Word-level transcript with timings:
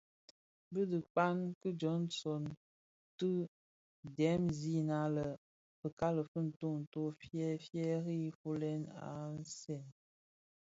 Bi 0.73 0.81
dhikan 0.91 1.37
di 1.61 1.69
Johnson 1.81 2.43
ti 3.17 3.31
dhem 4.17 4.43
zina 4.59 5.01
lè 5.15 5.27
fikali 5.81 6.21
fi 6.31 6.39
ntonto 6.49 7.01
fi 7.19 7.25
fyèri 7.65 8.15
nfulèn 8.27 8.81
aň 9.13 9.33
sèè. 9.59 9.79